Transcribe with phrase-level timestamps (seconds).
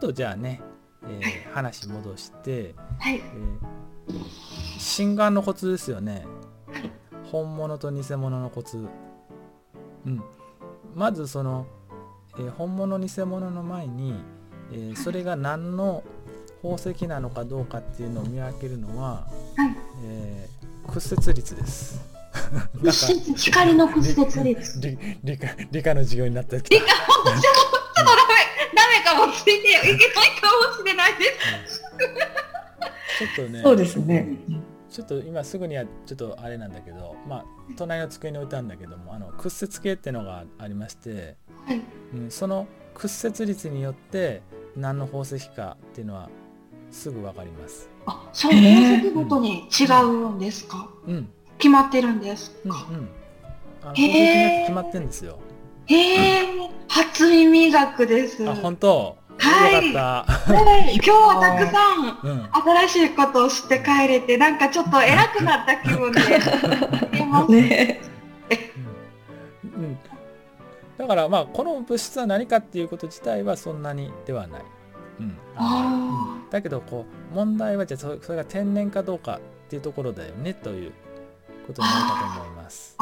[0.00, 0.60] とじゃあね、
[1.04, 3.16] えー、話戻して、はい。
[3.16, 6.26] えー、心眼のコツですよね、
[6.66, 6.90] はい、
[7.30, 8.88] 本物と偽物のコツ、
[10.06, 10.22] うん、
[10.94, 11.66] まずその、
[12.38, 14.14] えー、本物偽物の前に、
[14.72, 16.02] えー、それが何の
[16.62, 19.26] 宝石なのかどうかっていうのを見分けるのは、
[19.56, 22.00] はい、えー、屈折率です。
[23.36, 24.80] 光の屈折率。
[24.80, 27.79] 理理科理科の授業になった理科もちょ
[29.00, 31.24] っとダメダメかもついていけないかもしれないで
[31.66, 31.82] す、
[33.18, 34.36] ちょっとねそうですね
[34.90, 37.44] ちょっと今すぐにはちょっとあれなんだけどまあ
[37.76, 41.36] 隣の机に置いたんだけどもあの屈折計っていうのがありまして、
[41.66, 41.80] はい、
[42.14, 44.42] うん、その屈折率によって
[44.76, 46.28] 何の宝石かっていうのは
[46.90, 47.88] すぐわかります。
[48.06, 50.88] あ、そう宝石ごとに違うんですか？
[51.06, 51.28] うん。
[51.58, 52.86] 決まってるんですか？
[52.90, 53.08] うん、うん。
[53.82, 54.62] あのへえ。
[54.62, 55.38] 決まってんですよ。
[55.86, 56.59] へえ。
[56.90, 58.48] 初耳学です。
[58.48, 59.16] あ、本当？
[59.38, 59.94] はい。
[59.94, 60.24] は
[60.90, 62.48] い、今日はたくさん、 うん、
[62.86, 66.20] 新しいことを知って帰れて、なんかちょっと偉くなった気分で。
[67.48, 68.00] ね。
[69.64, 69.98] うん。
[70.98, 74.62] だからまあこの物質は何かっていうこと自体はそんなにではない。
[75.20, 75.38] うん。
[75.56, 80.92] ああ、だけどこう問題はじゃあそれが天然かどうかっていうところだよねという
[81.70, 82.96] ことになるかと思います。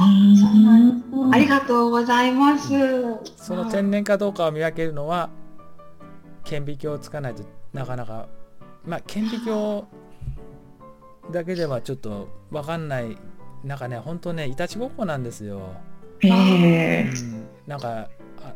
[1.32, 2.68] ありがとうございます。
[3.36, 5.30] その天然かどうかを見分けるのは
[6.44, 8.28] 顕微鏡をつかないとなかなか
[8.84, 9.84] まあ顕微鏡
[11.32, 13.18] だけではちょっと分かんない
[13.64, 15.60] なんかね本当ねいたちごっこなんですよ。
[16.22, 18.08] えー、うん、なんか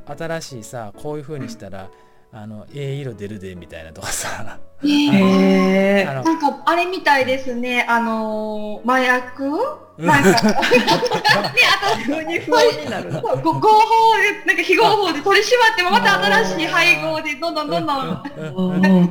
[0.06, 1.90] 新しいさこういう風にしたら
[2.34, 4.58] あのええ色出るでみたいなとかさ。
[4.82, 7.86] えー、なんかあれみたいですね。
[7.88, 9.50] あのー、麻薬？
[9.98, 13.12] なんか ねあと風に風になる。
[13.12, 18.22] 合法でなんか非合法で取り締まってもまた新しい配合でどんどんどんどん。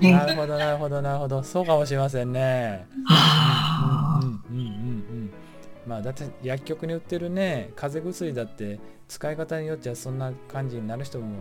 [0.01, 2.87] なるほどなるほどなるほどそうかもしれませんね。
[4.19, 5.33] うんうんうんうん。
[5.85, 11.35] まあだって薬局に売ってるね風邪薬だって使い方によってはそんな感じになる人も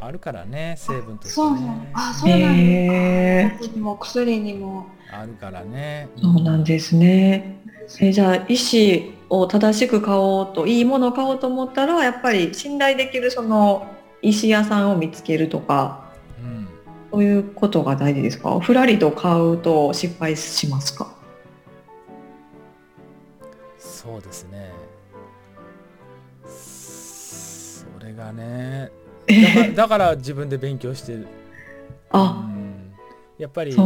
[0.00, 1.56] あるからね成分として、ね、そう
[1.92, 3.68] あそうなんです、え。
[3.74, 4.86] ー、も薬にも。
[5.10, 6.08] あるからね。
[6.20, 7.60] そうなんですね。
[8.00, 13.86] えじゃあ医師を正しく買おうといいものを買おうと思ったらやっぱり信頼できるその
[14.20, 16.68] 医師屋さんを見つけるとか、うん、
[17.10, 18.60] そういうことが大事ですか？
[18.60, 21.14] ふらりと買うと失敗しますか？
[23.78, 24.70] そうですね。
[26.46, 28.90] それがね
[29.28, 31.26] だからだから自分で勉強してる。
[32.10, 32.92] あ、うん、
[33.36, 33.78] やっぱり偽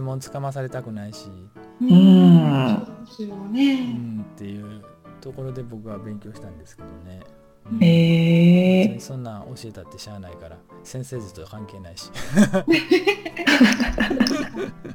[0.00, 1.30] 物つかまされたくないし。
[1.80, 2.82] うん。
[2.84, 3.72] そうですよね。
[3.72, 4.82] うんっていう
[5.20, 7.20] ところで僕は勉強したんですけどね。
[7.80, 12.10] へえー、そんな教えたってしゃあないから先生図と関係ないし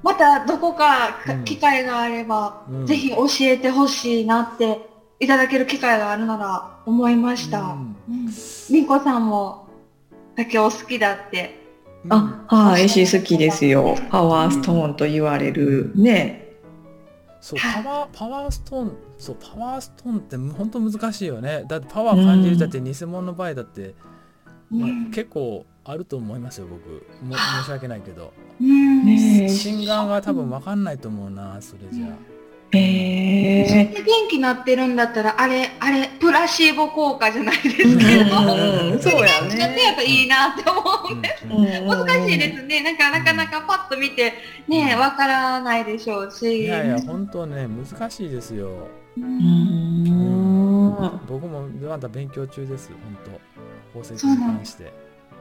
[0.02, 4.90] またどこか機会があれば、うん、ぜひ教えてほしいなって
[5.20, 7.62] いただける機会があるなら思いました。
[7.62, 7.93] うん
[8.80, 9.68] うん、こさんも
[10.36, 11.62] 竹お好きだって。
[12.10, 13.96] あ、はい、石好きですよ。
[14.10, 16.44] パワーストーンと言われるね。
[17.40, 21.66] そう、パワー、パワーストーン、そう、パワーストーンって本当難しいよね。
[21.68, 23.96] だってパワー感じるだって偽物の場合だって、
[24.70, 27.06] まあ、結構あると思いますよ、僕。
[27.24, 28.34] も申し訳ないけど。
[28.60, 32.33] 心眼が多分分かんないと思うな、それじゃあ。
[32.76, 39.60] えー、元気なってるんだったらあれあれプラシーボ効果じゃないですけど、うん、 そうやね。
[39.84, 40.82] やったらいいなって思
[41.12, 41.16] う。
[41.16, 42.84] んです、うん、難しいですね。
[42.84, 44.34] なんかなかなかパッと見て
[44.68, 46.64] ねわからないでしょうし。
[46.64, 48.70] いやいや本当ね難しいですよ。
[49.18, 50.04] うん。
[51.28, 53.18] 僕もまだ勉強中です本
[53.94, 54.02] 当。
[54.02, 54.92] 宝石に関して。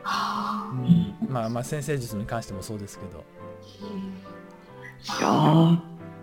[0.03, 3.25] うん、まあまあ先生術に関してもそうですけど。
[5.05, 5.83] いや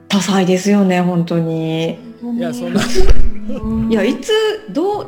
[0.09, 1.97] 多彩ですよね本当に。
[2.37, 2.81] いやそんな
[3.89, 4.31] いやいつ
[4.71, 5.07] どう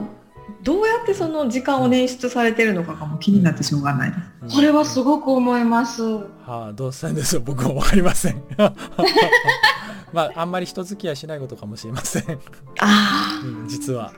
[0.63, 4.17] どうやってその時間を捻出されてるのかがも気になってしょうがないで
[4.49, 4.55] す。
[4.55, 6.03] これはすごく思います。
[6.03, 8.43] はあどうしたんですよ僕はわかりません。
[10.13, 12.23] まああんまり人付き合いしないことかもしれません。
[12.79, 14.13] ああ、うん、実は。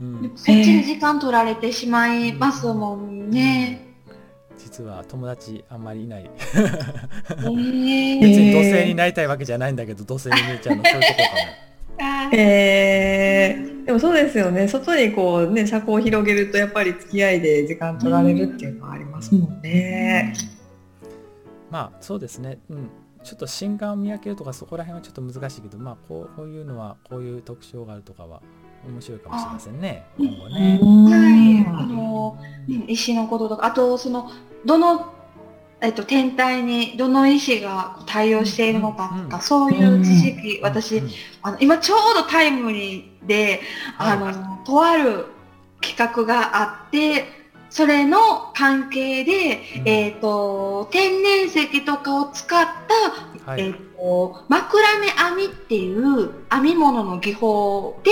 [0.00, 3.89] うん、そっちに時間取られてしまいますもんね。
[4.62, 6.30] 実は友達あんまりいない。
[7.28, 11.70] 別に土星になりたいわけじゃないんだけど、土星に見えちゃうのそういうとこかも。
[12.32, 20.34] えー、でもそうですよね外にこうね車高を広げるとやっぱり付き合いで時間取られるっていうのはありますもんね。
[21.70, 22.90] まあそうですね、うん、
[23.22, 28.42] ちょっと心眼を見分けるとかそこら辺はちょっと難しいけどまあこうこういうのはこういう特徴があるとかは
[28.86, 30.78] 面白いかもしれませんね今後ね。
[30.80, 32.38] はい、あの
[32.88, 34.30] 石のこととかあとその
[34.64, 35.14] どの
[35.82, 41.02] えっと、天体にどの石が対応しているのかとか、うん、そういう知識、うん、私、
[41.40, 43.62] あの今ちょうどタイムリーで、
[43.96, 45.24] あの、はい、とある
[45.80, 47.24] 企画があって、
[47.70, 48.18] それの
[48.54, 58.10] 関係で、えっ、ー、と、天然石とかを使った、はい、えっ、ー、と、枕目編みっていう編み物の技法で、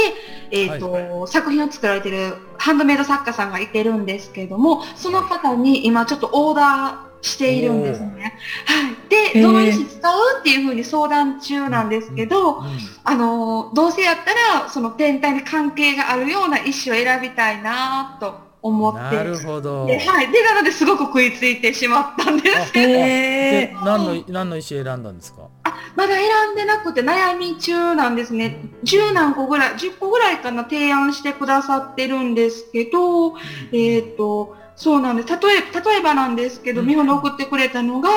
[0.50, 8.34] えっ、ー、と、はい、作品を作られてるハンドメイド作家さんがいてるんですけれども、その方に今ちょっとオーダーしているんですね。
[8.66, 9.32] はい。
[9.34, 12.62] で、どの石使うっていうふうに相談中なんですけど、
[13.04, 19.00] あの、どうせやったら、その天体に関係があるような石を選びたいなと思って。
[19.00, 19.86] なるほど。
[19.86, 20.32] はい。
[20.32, 22.88] で、なのですごく食いついてしまったんですけど。
[22.88, 25.48] で、何の、何の石選んだんですか？
[25.64, 28.60] あ、まだ選んでなくて悩み中なんですね。
[28.84, 33.36] 10何個ぐらい、10個ぐらいかな提案してくださってるんですけど、
[33.72, 35.28] えっ、ー、と、そうなんです。
[35.28, 38.10] 例え、例えばなんですけど、見本送ってくれたのが、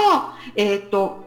[0.56, 1.26] えっ、ー、と、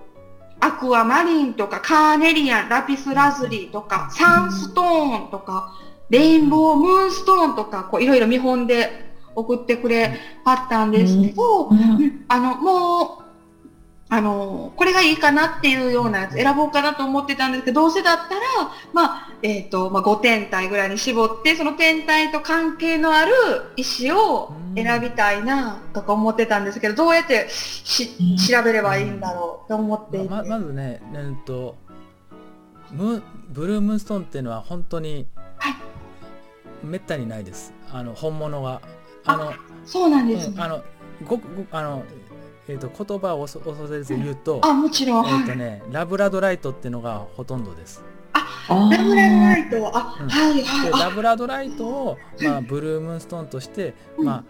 [0.60, 5.72] アクアマリンとか、カーネリアン、ラピスラズリとか、サンストーンとか、
[6.14, 13.24] レインボームーンストーンとか、こう、いろいろ見本で送ってくれはったんですけど、うん、あの、もう、
[14.10, 18.40] あの、これがいいかなっていうようなやつ選ぼうかなと思ってたんですけど、どうせだったら、
[18.92, 23.32] まあ、えっ、ー、と、まあ、5天体ぐらいに絞って、その天体と関係のある
[23.74, 31.76] 石を選びたいなとか思ってたんですけど、どうやってし調べればいいんだろうと思ってままずね、えー、と
[32.92, 35.26] ムブルームストーンっていうのは本当に、
[36.84, 37.72] めったにないです。
[37.90, 38.80] あの本物が。
[39.26, 39.52] あの
[39.86, 40.54] そうなんです、ね。
[40.56, 40.84] うん、あの
[41.26, 42.04] ごごあの
[42.66, 43.60] えーと、言葉を恐
[43.92, 48.02] れず言うと、あもちろん、えーとね、ラブラドライトっていうのがほとんどです。
[48.32, 49.98] あラブラドライト。
[49.98, 50.90] あ、うん、はいはい。
[50.90, 54.44] ラブラドライトを、まあ、ブルームーンストーンとして、まあ、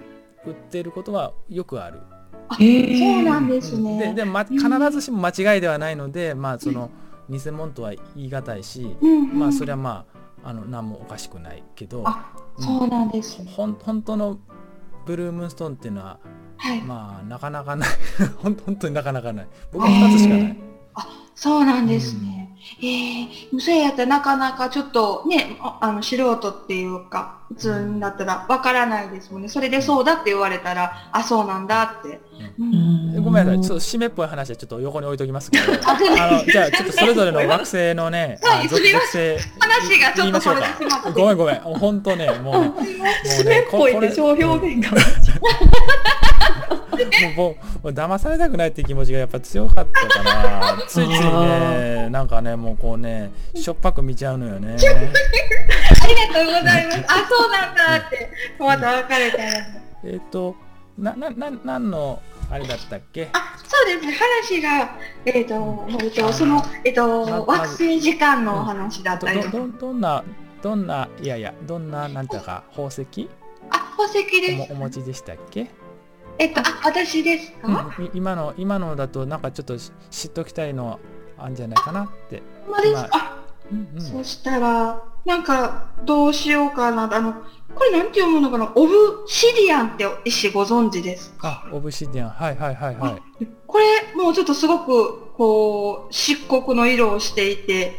[0.46, 2.00] 売っていることはよくある。
[2.48, 4.14] あそうなんですね。
[4.14, 4.60] でで、ま、必
[4.92, 6.90] ずしも間違いではないので、まあ、その
[7.28, 8.96] 偽物とは言い難いし、
[9.32, 10.13] まあそれはまあ
[10.44, 12.04] あの何もおかしくないけど、
[12.58, 14.38] そうなんです、ね、ほん本当の
[15.06, 16.18] ブルームーンストーンっていうのは
[16.56, 17.88] はい、まあなかなかない。
[18.42, 19.48] 本当になかなかない。
[19.72, 20.56] 僕は2つしかない。
[20.94, 22.43] あそうなんですね。
[22.80, 29.48] うん、えー、そうやったらなかなかちょっとね、あの素人っていうか、普通だったらわからないですもんね。
[29.48, 32.20] それでそうだって言われたら、あ、そうなんだって。
[32.58, 38.38] うん、ごめんなさい、ちょっと締めっぽい話はちょっと横に置いときますけど、あのじゃあちょっとそれぞれの惑星のね、
[38.68, 41.10] 属性話がちょっとそれてしまった。
[41.12, 44.96] ごめんごめん、本当ね、もうね、もうね、 締めっぽいで超表現が。
[47.36, 54.76] もう騙されたくないっていう気持ちがやっぱ強かったからついついねなんかねもうこうねしょっぱく見ちゃうのよね。
[54.76, 57.04] ありがとうございます。
[57.08, 59.50] あそうなんだってまた別れたら。
[60.04, 60.54] えっ、と
[60.98, 62.20] ななな何の
[62.50, 63.28] あれだったっけ？
[63.32, 64.12] あそうですね。
[64.12, 69.40] 話がえっ、ー、と、えっと、そのえっ、ー、と、惑星時間のお話だったり。
[69.42, 70.22] どどどんな
[70.62, 73.28] どんないやいやどんななんていうか宝石？
[73.70, 74.72] あ宝石です。
[74.72, 75.70] お持ちでしたっけ？
[76.38, 80.98] えっと、あ、私ですか、うん、今の、今のだと、なんかちょっと知っときたいの
[81.38, 82.42] あるんじゃないかなって。
[82.70, 83.04] まです？
[83.04, 83.38] か、
[83.70, 87.14] うんうん、そしたら、なんか、どうしようかな。
[87.14, 87.34] あの、
[87.74, 88.72] これなんて読むのかな？
[88.74, 91.64] オブシディアンって石ご存知ですか？
[91.66, 92.30] あ、オブシディアン。
[92.30, 93.46] はいはいはいはい。
[93.66, 97.98] これ、もうちょっとすごく、こう、漆黒の色をしていて、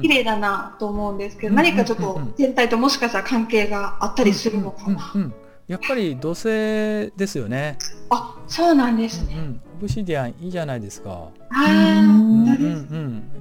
[0.00, 5.12] 綺麗だなと思うんですけど、何かちょっと全体ともしかしたら関係があったりするのかな？
[5.70, 6.42] うんうんうんやっぱり土星
[7.16, 7.78] ですよね。
[8.10, 9.36] あ、そうなんですね。
[9.36, 11.10] うん、オブシディアンいいじゃないですか。
[11.10, 12.50] ああ、うんうん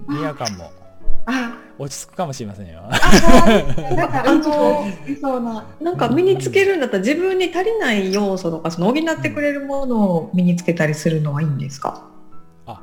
[0.07, 0.71] うん、ニア感も。
[1.79, 2.83] 落ち着くかもしれませんよ。
[5.81, 12.07] なんか身につけるんだったら自分に足りない要素とかその補ってくれるものを身につけたりするのはいいんですか？
[12.67, 12.79] あ、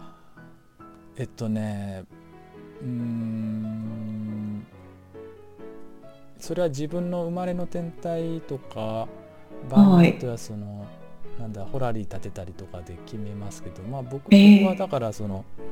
[1.17, 2.03] えっとね、
[2.83, 4.67] うん。
[6.41, 9.07] それは自分の生まれの天体とか
[9.69, 10.87] 場合によってはその、は
[11.39, 15.65] い、なんだホラリー立てたりとかで決めますけどまあ僕はだからその、えー、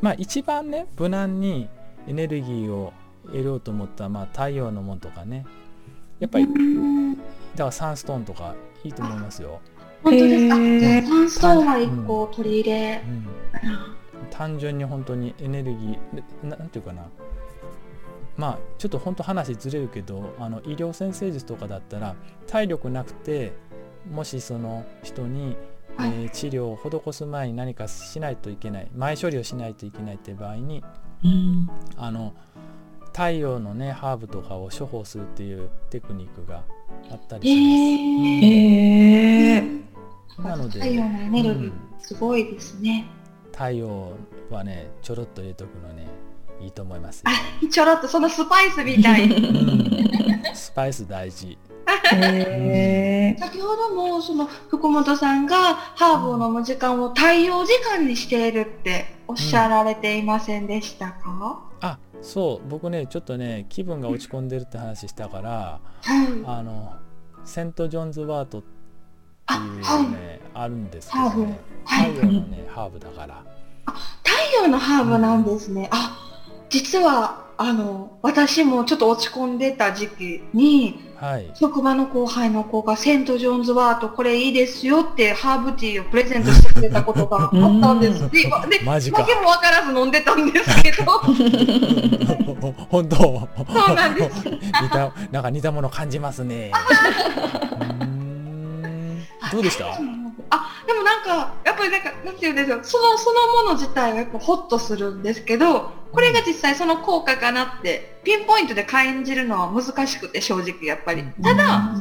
[0.00, 1.68] まあ一番ね無難に
[2.06, 2.92] エネルギーを
[3.26, 5.46] 得ようと思ったまあ太陽のもんとかね。
[6.20, 6.52] やっぱりだ
[7.58, 9.60] からサンストーンとかいいと思いますよ。
[10.02, 13.12] 本当ですか、えー、サンストーンは一個取り入れ、うん。
[13.12, 13.26] うん、
[14.30, 17.06] 単純に本当にエネルギーなんていうかな
[18.36, 23.52] まあちょっと本当話ずれるけどあの医療先生術とかだったら体力なくて
[24.10, 25.56] もしその人に、
[25.96, 30.82] はい、えー、治療を施す前に何かしないといけない前処理をしないといけないって場合に、
[31.24, 32.34] うん、あの
[33.12, 36.64] 太陽のねハーブとかを処方するっていうテクニックが
[37.10, 37.62] あったりしま
[38.18, 38.46] す。
[38.46, 43.06] えー、なので太陽のエネルギー、すごいですね。
[43.52, 44.12] 太陽
[44.50, 46.08] はねちょろっと入れとくのね
[46.60, 47.22] いいと思います。
[47.24, 47.30] あ
[47.68, 51.58] ちょろっとそのスパイスみたい、うん、スパイス大事。
[51.86, 61.20] 先ほどもその福本さんがハーブを飲む時間を太陽時間にしているっておっしゃられていませんでしたか、
[61.82, 62.68] うん、あそう。
[62.68, 66.94] 僕ねちょっとね気分が落ち込んでるって話したから、はい、あの
[67.44, 71.60] セント・ジョンズ・ワートっていうねあはい、あるんですけどね。
[71.84, 73.44] 太陽のね、ハーブだから。
[73.86, 73.92] あ
[74.24, 74.30] 太
[74.62, 76.13] 陽のハーブなんですね、あ
[76.74, 88.22] 実はあの私もちょっと落ち込んでた時期に、はい、職場の後輩の子がセント・ジョーンズ・ワートこれいいですよってハーブティーをプレゼントしてくれたことがあったんです。
[88.28, 88.50] でで
[88.84, 89.20] マジか。
[89.20, 91.04] 訳も分からず飲んでたんですけど。
[92.90, 93.48] 本当そ
[93.92, 94.48] うなんです。
[94.48, 96.72] 似たなんか似たもの感じますね。
[99.52, 99.96] どうでした？
[100.50, 102.80] あでもなんかやっぱりなんかなんて言うんでしょう。
[102.82, 111.24] そのそのもの自体はやっぱホッとするんですけどこれが実際その効果かなってピンポイントで感じるのは難しくて正直やっぱり。
[111.42, 111.94] ただ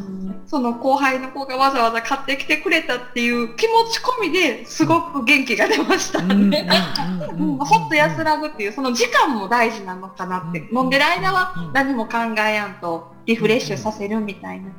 [0.46, 6.68] その後輩の子がわざわざ買ってきてくれたっていう気持ち込みですごく元気が出ましたね。
[7.38, 14.70] ほっと安らぐっていうその時間も大事なのかなって、飲んでる間は何も考えやんとリフレッシュさせるみたいな。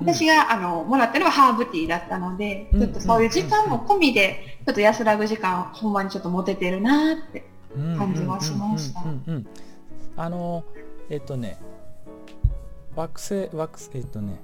[0.00, 7.44] 私があのもらったのはハーブティーだったので、ちょっとそういう時間も込みでちょっと安らぐ時間ほんまにちょっと持ててるなって
[7.98, 9.02] 感じはしました。
[10.16, 10.64] あの
[11.08, 11.58] えっとね
[12.94, 14.40] 惑星惑星えっとね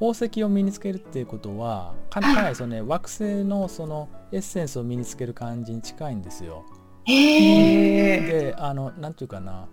[0.00, 6.64] 宝石を身につけるっていうことはかなりその、ね、惑星のそのエッセンスを身につける感じに近いんですよ。
[7.04, 9.66] へであのなんていうかな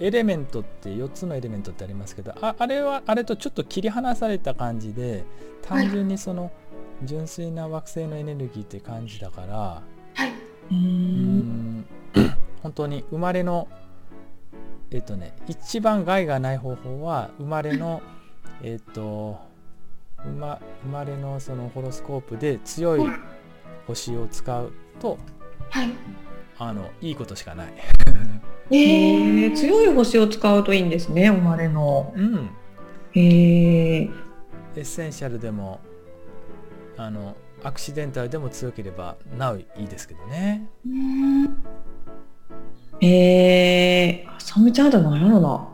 [0.00, 5.24] エレメントって4つのエレメントってありますけどああれはあれとちょっと切り離された感じで
[5.62, 6.50] 単純にその
[7.02, 9.82] 純粋な惑星のエネルギーって感じだから、は
[10.26, 10.32] い、
[10.72, 11.86] うん
[12.62, 13.68] 本当に生まれの
[14.90, 18.02] えっとね一番害がない方法は生まれの
[18.62, 19.38] えっと
[20.24, 23.10] 生ま生まれのそのホロスコープで強い
[23.86, 25.18] 星を使うと、
[25.70, 25.90] はい、
[26.58, 27.72] あのいいことしかない。
[28.70, 32.12] えー、強い星を使うといいんですね生まれの。
[32.16, 32.50] うん。
[33.14, 34.10] えー、
[34.76, 35.80] エッセンシャルでも
[36.96, 40.68] あのアクシデンタルでも強ければなおいいですけどね。
[43.00, 45.68] えー、サメちゃんだなんやろな。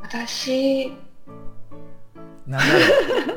[0.00, 0.92] 私
[2.46, 2.62] 何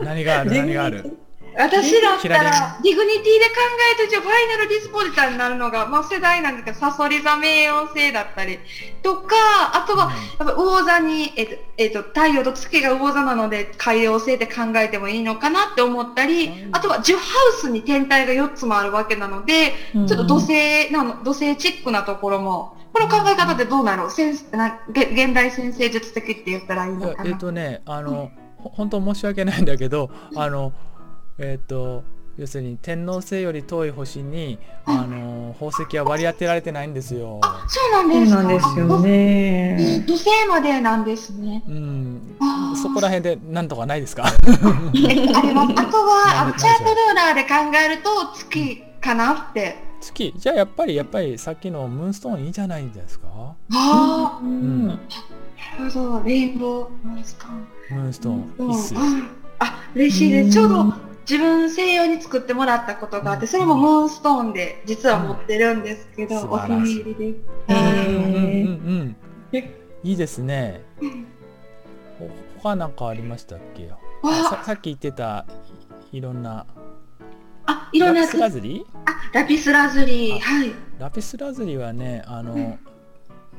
[0.04, 0.52] 何がある？
[0.52, 1.18] 何がある？
[1.58, 3.56] 私だったら、ディグニティで考
[4.00, 8.60] えると、ファイナルディスポジターになるのが、まあ、世代なんですけど、サソリ座冥王星だったり
[9.02, 9.36] とか、
[9.74, 17.22] あとは、やっぱ魚座に、えっ、と、えっ、と、太陽と月が魚座なので、海王星って考えてもいいのかなって思ったり、あとは、10ハ
[17.58, 24.08] ウスに天体が4つもあるわけなので、ちょっと土星なの、土星チックなところも、この考え方ってどうなの？
[24.08, 27.30] 現代占星術的って言ったらいいのかな？
[27.30, 30.74] えっ、とね、あの、本当申し訳ないんだけどあの
[31.40, 32.04] えっ、ー、と
[32.38, 37.40] 要するに天王星より遠い星に、あの宝石は割り当てられてないんですよ。
[37.42, 40.04] あ、そうなんですそうなんですよね。
[40.08, 41.64] 土星までなんですね。
[41.68, 42.22] うん。
[42.76, 44.26] そこら辺でなんとかないですか？
[44.26, 45.74] あります。
[45.82, 49.76] あとはチャートルーラーで考えると月かなって。
[50.00, 53.28] 月じゃあやっぱりやっぱりさっきのムーンストーンいいじゃないですか？
[53.30, 54.40] ああ。
[54.44, 54.88] うん。
[54.90, 57.68] なるほどレインボームーンストーン。
[58.00, 59.00] ムーンストーンいいっすよ。
[59.58, 60.52] あ嬉しいです。
[60.52, 60.94] ちょうど
[61.30, 67.40] 自分西洋に作ってもらったことがあって、それもムーンストーンで実は持ってるんですけど、お気に入りです。
[67.70, 69.16] うん
[70.04, 70.86] いいですね。
[72.60, 73.90] 他なんかありましたっけ？
[74.50, 75.46] ささっき言ってた
[76.14, 76.66] いろんな。
[77.66, 78.86] あ、いろんなラピスラズリ？
[79.06, 80.40] あ、ラピスラズリ。
[80.40, 80.72] はい。
[80.98, 82.78] ラピスラズリはね、あの、なな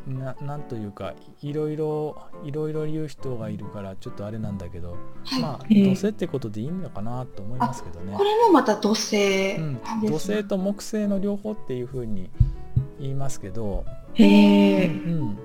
[0.08, 8.16] んというかいろいろいろいろ言う人がいるからちょっとあれなんだけど、はい、まあ土星ってことでいいのかなと思いますけどね。
[8.16, 12.30] これもまた土星、うん、土星と木星の両方っていうふうに
[13.00, 13.84] 言いますけど。
[14.14, 14.86] へえ。
[14.86, 15.38] うん。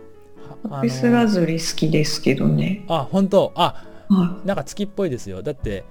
[0.82, 2.86] ピスラズリ好きですけどね。
[2.88, 5.41] あ本当あ、はい、なんか月っぽいですよ。
[5.43, 5.84] だって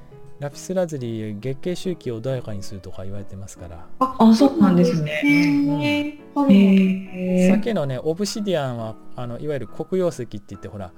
[0.42, 3.86] ラピスラズリ月経周期を穏やかにするとか言われてますから。
[4.00, 10.90] ああそうなんですね、うん、さっきのねオブシディアンはあのいわゆる黒曜石って言ってほら、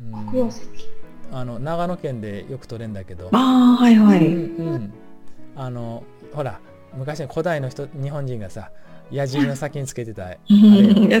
[0.00, 0.62] うん、黒曜石。
[1.30, 3.28] あの長野県でよく取れんだけど。
[3.32, 4.92] ああはいはい、うん、うん、
[5.54, 6.02] あの
[6.32, 6.58] ほら
[6.96, 8.70] 昔の古代の人日本人がさ
[9.10, 10.38] 矢印の先につけてたや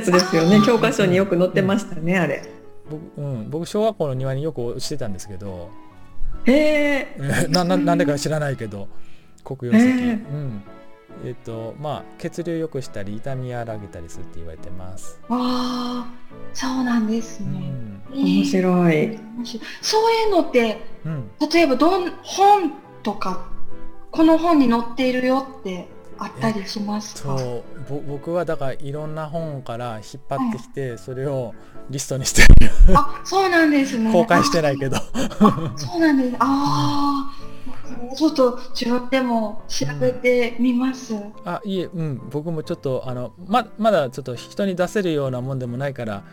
[0.00, 0.62] つですよね。
[0.64, 2.42] 教科書によく載ってましたね、あれ。
[2.90, 5.70] 僕,、うん、僕小学校の庭によくしてたんですけど
[6.46, 8.88] えー、 なななんでか知らないけど
[9.44, 10.62] 黒曜石、えー、うん。
[11.24, 15.20] えっ、ー、とまあ血流良くしたり痛み和らげたりするって言われてます。
[15.28, 16.12] ああ
[16.52, 17.72] そうなんですね、
[18.12, 19.18] うん、面白い。
[19.80, 22.72] そういうのって、うん、例えばどん本
[23.02, 23.46] とか
[24.10, 25.88] この本に載っているよって
[26.18, 27.38] あったりしますか？
[27.38, 31.54] そう僕はだからいろんな本から引っ張ってきて、はい、それを
[31.90, 32.48] リストにしてる。
[32.94, 34.12] あそうなんですね。
[34.12, 34.96] 公開してないけど。
[35.76, 36.36] そうなんです。
[36.38, 42.22] ああちょっと自分でも調べてみます、うん、あいえうん。
[42.30, 46.24] 僕もちょっとあのままだちょっと人に出せるようなもんでもないから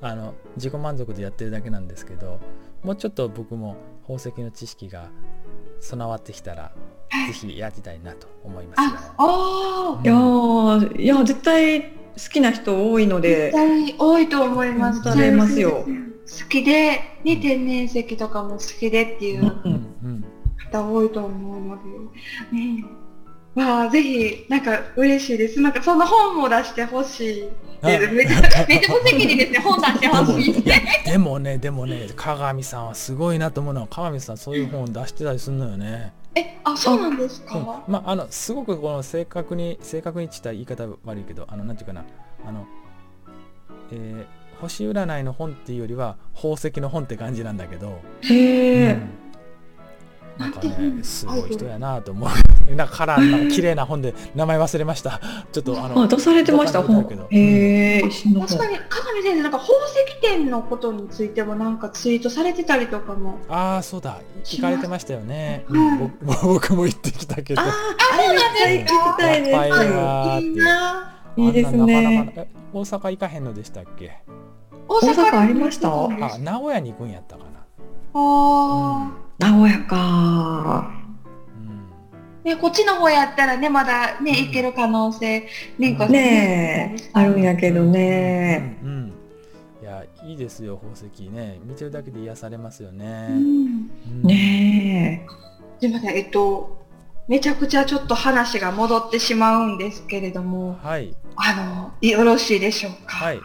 [0.00, 2.40] あの自己満足でやってるだけなんですけど
[2.82, 5.08] もうちょっと僕も宝石の知識が
[5.80, 6.72] 備わってきたら
[7.26, 13.52] ぜひやりたいなと思いますああ、うん、いやいや絶対好きな人多いので。
[13.52, 15.02] 絶対多いと思います。
[15.02, 15.84] されますよ。
[15.84, 19.52] 好きで、ね、天然石とかも好きでっていう
[20.72, 22.84] 方多いと思うので、ね、
[23.54, 25.60] まあぜひなんか嬉しいです。
[25.60, 27.48] なんかその本も出してほしい
[27.82, 29.58] めちゃめちゃ無責任ですね。
[29.60, 30.62] 本出してほしい
[31.04, 37.56] でもねでもね鏡さんはすごいなと思うのは鏡さんそういう本出してたりするのよねえ、あ、そうなんですか？
[37.56, 42.04] うん、まあ、あの、すごくこの正確に、正確にした言い方悪いけど、あの、なんていうかな。
[42.46, 42.66] あの。
[43.90, 48.00] えー、星占いの本っていうよりは、宝石の本って感じなんだけど。
[48.22, 48.92] へえ。
[48.92, 49.25] うん
[50.38, 51.24] なんかね、す？
[51.26, 52.30] ごい人やなと思う。
[52.74, 55.20] なんかカラー、なんか綺麗な本で名前忘れました。
[55.52, 56.06] ちょっとあの。
[56.06, 56.82] 出されてました？
[56.82, 57.06] 本。
[57.30, 58.02] へえ。
[58.02, 58.12] 確
[58.58, 63.38] かに、かなり先生、なんか宝石店のことについても、なんかツイートされてたりとかも。
[63.48, 64.18] ああ、そうだ。
[64.44, 65.64] 聞かれてましたよね。
[66.42, 67.62] 僕も行ってきたけど。
[67.62, 67.70] ああ、
[68.18, 69.36] そうなんですか。
[69.36, 69.52] いです。
[70.44, 71.12] いいな。
[71.36, 72.48] いいですね。
[72.72, 74.18] 大阪行かへんのでしたっけ？
[74.88, 75.88] 大阪ありました？
[75.88, 77.60] あ、名古屋に行くんやったかな。
[78.14, 79.25] ああ。
[79.38, 80.92] 名古屋か。
[82.44, 88.78] ね、こっちの方やったらね、まだね、行ける可能性、ね、ねあるんやけどね。
[88.84, 89.12] うん、
[89.82, 91.58] いや、いいですよ、宝石ね。
[91.64, 93.30] 見てるだけで癒されますよね。
[94.22, 95.80] ねえ。
[95.80, 96.86] すみません、えっと、
[97.26, 101.16] めちゃくちゃちょっと話が戻ってしまうんですけれども、はい。
[101.34, 103.16] あの、よろしいでしょうか？
[103.16, 103.40] はい。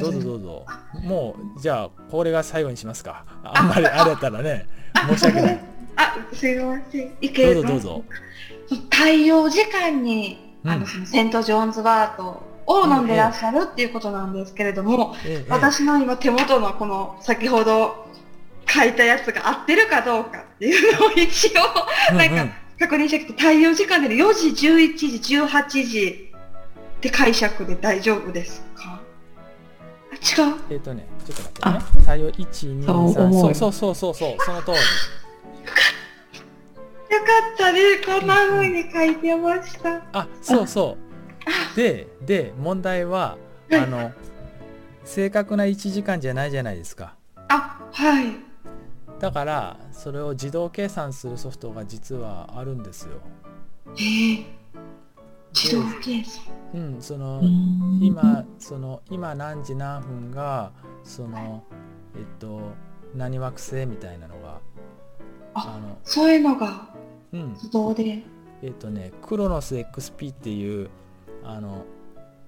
[0.00, 0.66] どうぞどうぞ。
[1.02, 3.26] もう、じゃあ、これが最後にしますか。
[3.44, 4.66] あんまりあれやったらね。
[5.08, 5.60] 申し訳ない。
[5.96, 7.12] あ、すいません。
[7.20, 8.04] いけどうぞどうぞ。
[8.90, 18.06] 太陽時間に、あの、そのセント・ジョーンズバートを飲んでらっしゃるっていうことなんですけれども、ええ、私の今手元のこの先ほど
[18.68, 21.50] 書いたやつが合ってるかどうかっていうのを一
[22.12, 26.30] 応、なんか確認してきて、太陽時間で4時、11時、18時
[26.98, 28.99] って解釈で大丈夫ですか？
[30.20, 30.54] 違う？
[30.70, 32.00] えっ、ー、とね、ちょっと待ってね。
[32.02, 32.34] 太陽1、
[32.80, 34.76] 2、3、そうそうそうそう、その通り。
[37.10, 40.02] よかったね、こんな風に書いてました。
[40.12, 40.96] あ、そうそ
[41.74, 41.76] う。
[41.76, 43.36] で、で、問題は、
[43.72, 44.12] あの、
[45.04, 47.14] 正確な1時間じゃないじゃないですか。
[47.48, 48.36] あ、はい。
[49.18, 53.20] だから、それを自動計算するソフトが実はあるんですよ。
[53.96, 54.59] へえ。
[55.54, 56.44] 自動計算。
[56.72, 57.42] うん、その
[58.00, 60.70] 今その今何時何分が
[61.02, 61.64] その
[62.16, 62.60] えっと
[63.14, 64.60] 何惑星みたいなのが
[65.54, 66.90] あのそういうのが
[67.32, 68.22] 自動で、うん、
[68.62, 70.90] えっとねクロノス XP っていう
[71.42, 71.84] あの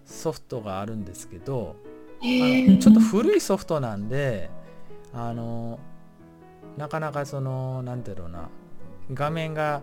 [0.04, 1.76] ソフトがあるんですけど
[2.20, 4.50] あのちょっと古いソフトなんで
[5.12, 5.80] あの
[6.76, 8.48] なかなかその何て言うのな
[9.12, 9.82] 画面が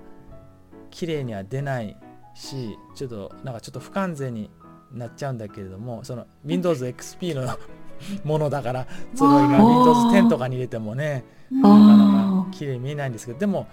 [0.92, 1.98] 綺麗には出ない
[2.40, 4.50] しちょっとなんかちょっと不完全に
[4.94, 7.58] なっちゃうんだけれどもその Windows XP の
[8.24, 13.68] ものだからそれを今 Windows 10とかに入れてもねなかなか綺麗に見えないんですけどでも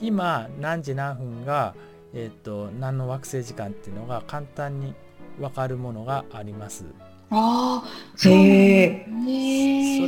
[0.00, 1.74] 今何時何分が、
[2.14, 4.94] えーと、何の惑星時間っていうのが簡単に
[5.38, 6.86] 分かるものがあります。
[7.30, 7.84] あ
[8.24, 9.06] へ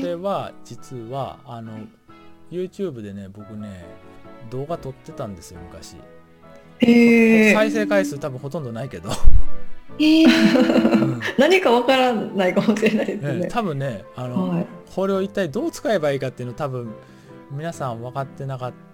[0.00, 1.72] それは実はあの
[2.50, 3.84] YouTube でね僕ね
[4.50, 5.96] 動画撮ってたんですよ昔。
[6.82, 9.10] 再生回数多分ほとんどないけど。
[9.98, 11.02] えー。
[11.02, 13.34] うん、何かわからないかもしれないですね。
[13.40, 16.92] ね多分ねあの、はい、これを一体どう使えばいいかっていうの多分
[17.50, 18.92] 皆さん分かってなかった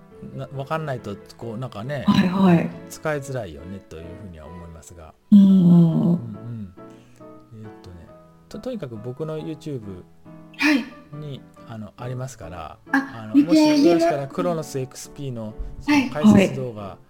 [0.52, 5.14] 分かんないとこうなんかね、はいはい、使いづらいよねというふうには思いますが。
[5.30, 6.74] うんうんうん、
[7.54, 7.96] えー、っとね
[8.48, 9.80] ととにかく僕の YouTube
[11.12, 17.07] に、はい、あのありますからあのもしよろしかったらクロノス XP のその解説動画、はい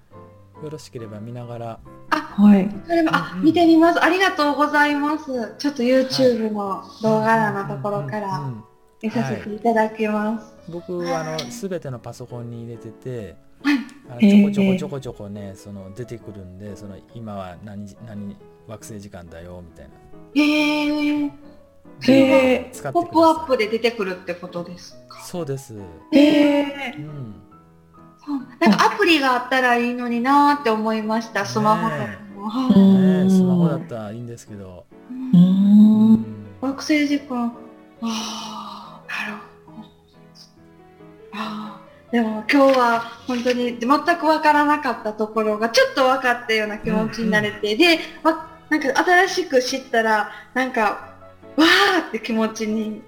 [0.63, 1.81] よろしければ見ながら。
[2.11, 2.69] あ、はい。
[2.87, 4.03] それも、あ、見てみます。
[4.03, 5.55] ありがとうございます。
[5.59, 8.53] ちょっと YouTube の動画欄のところから。
[9.01, 10.45] 見させていただきます。
[10.45, 13.37] はい、僕あのすべてのパソコンに入れてて、
[14.11, 19.93] あのちょこちょこちょこちょこね、その出てくるんで、その今は何何惑星時間だよみたいな。
[20.35, 21.31] へえ。
[22.01, 22.73] へえ。
[22.93, 25.23] ポップアップで出てくるってことですか？
[25.23, 25.77] そうです。
[26.11, 26.95] へえ。
[26.99, 27.35] うん。
[28.61, 31.45] なんかアプリがあったらいいのになって思いました。
[31.47, 32.69] スマホとかも。
[33.25, 34.85] ねスマホだったらいいんですけど。
[35.11, 36.25] うん。
[36.61, 37.57] 惑星時間。
[38.03, 39.89] ああ、なるほど。
[41.33, 41.89] ああ。
[42.11, 43.87] でも今日は本当に全く
[44.27, 51.17] 分からなかったところがちょっと分かったような気持ちになれて、うんうん、で、ま、なんか新しく知ったらなんか
[51.57, 53.03] わーって気持ちに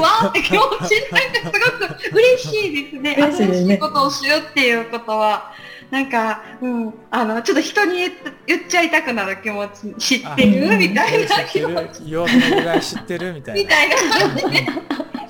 [0.00, 3.14] わーって気持ちなんかすごく嬉しいですね。
[3.14, 5.52] 新しいことを知るっていうことは。
[5.90, 8.08] なんか、うん、あの、ちょっと人に
[8.46, 12.10] 言っちゃいたくなる気持ち、知ってるみたいな気持ち。
[12.10, 13.62] 弱くぐらい知ってるみたいな。
[13.62, 14.66] みたいな感じで。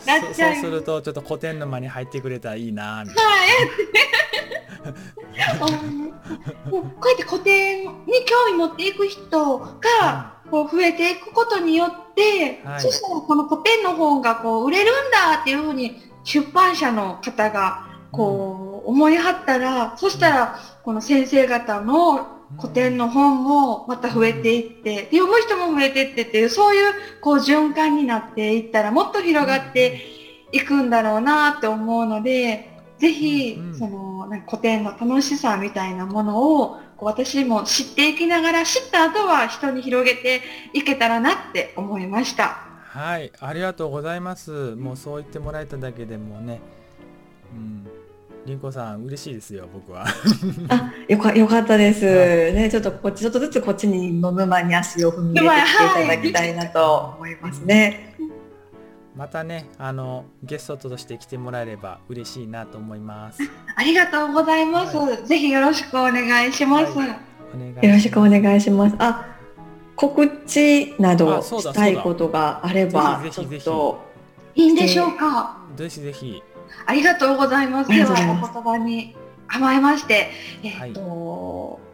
[0.06, 3.30] なっちゃうそうするとちょっと古典の間に入ってくれたらいいなみたいな。
[3.30, 3.48] はい。
[6.70, 7.88] こうやって古典に
[8.26, 30.02] 興味持っていく人がこう増えていくことによって、はい、そしたらこの古典の本がこう売れるんだっていうふうに出版社の方がこう思いはったら、うん、そしたらこの先生方の古典の本もまた増えていって、読む人も増えていってっていう、そういうこう循環になっていったらもっと広がって
[30.52, 40.40] いくんだろうなって思うので、ぜひ、そのなんか古典の楽しさみたいなものを私も知っていきながら知った後は人に広げて
[40.72, 42.58] いけたらなって思いました。
[42.92, 44.76] はい、ありがとうございます。
[44.76, 46.60] もうそう言ってもらえただけでもね、
[47.52, 47.88] うん、
[48.46, 50.04] りんこさん嬉しいですよ僕は。
[50.68, 58.11] あよかよかったです、はい、ねちょっとこっちちょっとずつこっちにの沼に足を踏み入れてきていただきたいなと思いますね、はい、
[59.14, 63.42] またねあのゲストとして来てもらえれば嬉しいなと思います。
[63.76, 67.04] ありがとうございます、はい、ぜひよろしくお願いします、よ
[67.82, 68.96] ろしくお願いします。
[68.98, 69.26] あ
[69.94, 74.02] 告知などしたいことがあればちょっと
[74.54, 75.58] いいんでしょうか？
[75.76, 76.42] ぜひぜひ。
[76.86, 77.90] ありがとうございます。
[77.90, 79.14] では、お言葉に
[79.46, 80.30] 甘えまして、
[80.62, 81.00] えっ、ー、と、
[81.72, 81.91] はい、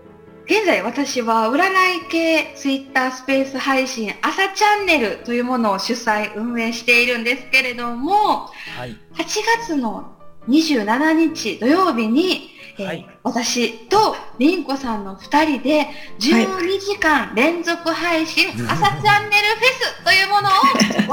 [0.49, 9.25] 現在私は占い系ツイッタースペース配信朝チャンネルというものを主催運営しているんですけれども、はい、8
[9.67, 10.17] 月の
[10.49, 15.87] 27日土曜日に、えーはい、私とりんこさんの2人で
[16.19, 20.53] 12時間連続配信、朝チャンネルフェスというものを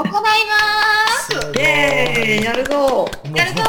[0.02, 0.32] 行いま
[1.18, 1.58] す。
[1.58, 2.44] イエーイ。
[2.44, 3.06] やるぞ。
[3.34, 3.64] やるぞ。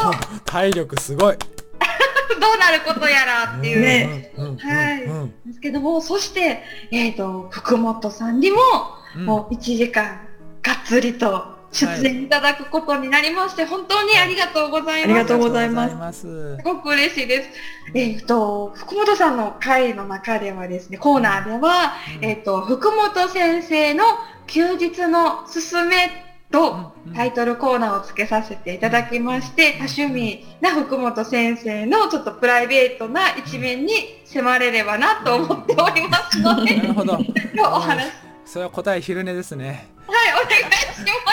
[0.46, 1.36] 体力すごい
[2.40, 3.80] どうなることやらっていう。
[3.80, 8.58] ね、はい、ですけどもそして、えーと、福本さんにも、
[9.16, 10.20] もう1時間
[10.62, 15.04] がっつりと出演いただくことになりまして、はい、本当にありがとうございます。
[15.04, 16.56] ありがとうございます。
[16.56, 17.50] すごく嬉しいです。
[17.94, 24.04] えっ、ー、と、福本さんの会の中ではですね、コーナーでは、うん、えっ、ー、と、福本先生の
[24.46, 33.92] 休日のすすめとタイトルコーナーをつけさせていただきまして、多趣味な福本先生のちょっとプライベートな一面に
[34.24, 37.18] 迫れればなと思っておりますので、なるほど。
[37.18, 38.12] 今日お話。
[38.44, 39.88] それは答え昼寝ですね。
[40.06, 41.32] はい、お願いしま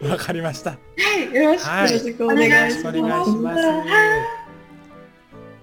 [0.00, 0.06] す。
[0.08, 0.70] わかりました。
[0.70, 0.76] は
[1.30, 2.98] い、よろしくお願いします。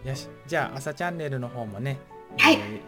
[0.07, 1.99] よし、じゃあ朝チャンネルの方もね、
[2.37, 2.79] はい、えー、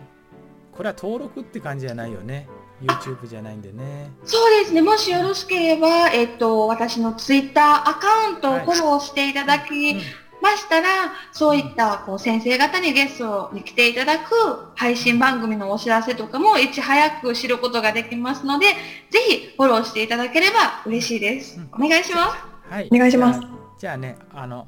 [0.77, 2.47] これは登録って感じじゃないよね。
[2.81, 4.11] YouTube じゃないんでね。
[4.23, 4.81] そうですね。
[4.81, 9.95] もしよろしければ、えっと、私の Twitter アカウントをフォローしていただき
[10.41, 14.33] ましたら、はいうん、そういったこう先生方にゲストに来ていただく
[14.75, 18.67] 配信番組のお知らせとかもいち早く知ることができますので、
[19.09, 21.59] ぜひフォローしていただければ嬉しいです。
[21.73, 22.73] お願いします。
[22.73, 22.89] はい。
[22.91, 23.41] お願いします。
[23.77, 24.67] じゃあね、あの、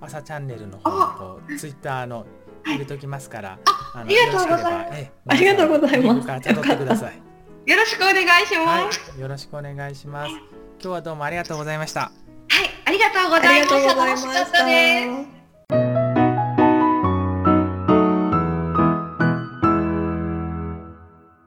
[0.00, 2.26] 朝チャンネルの方こう Twitter の
[2.64, 5.10] 入れときますから、あありがとうございます。
[5.28, 7.31] ありがとうございます。
[7.66, 10.30] よろしくお願いします、はい、よろしくお願いします。
[10.30, 10.40] 今
[10.80, 12.00] 日はどうもありがとうございました。
[12.00, 12.10] は
[12.64, 13.94] い、ありがとうございました。
[13.94, 15.31] 楽しかったです。